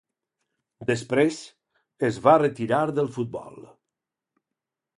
Després, 0.91 1.37
es 2.09 2.17
va 2.29 2.35
retirar 2.43 2.81
del 3.01 3.13
futbol. 3.19 3.63